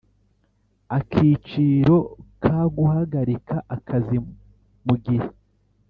Akiciro 0.97 1.97
ka 2.43 2.59
guhagarika 2.75 3.55
akazi 3.75 4.17
mu 4.85 4.95
gihe 5.05 5.27